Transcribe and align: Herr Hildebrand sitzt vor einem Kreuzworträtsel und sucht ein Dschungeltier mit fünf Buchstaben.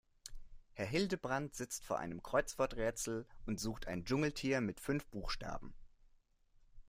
Herr 0.73 0.87
Hildebrand 0.87 1.53
sitzt 1.53 1.85
vor 1.85 1.99
einem 1.99 2.23
Kreuzworträtsel 2.23 3.27
und 3.45 3.59
sucht 3.59 3.85
ein 3.87 4.03
Dschungeltier 4.03 4.59
mit 4.59 4.79
fünf 4.79 5.05
Buchstaben. 5.05 5.75